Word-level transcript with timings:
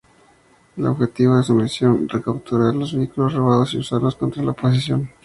El 0.77 0.87
objetivo 0.87 1.37
de 1.37 1.43
su 1.43 1.53
misión: 1.53 2.09
Recapturar 2.09 2.73
los 2.73 2.95
vehículos 2.97 3.33
robados 3.35 3.75
y 3.75 3.77
usarlos 3.77 4.15
contra 4.15 4.41
la 4.41 4.53
oposición. 4.53 5.11